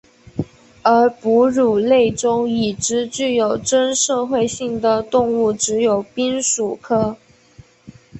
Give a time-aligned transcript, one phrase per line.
[0.81, 7.15] 而哺乳类中已知具有真社会性的动物只有滨鼠科。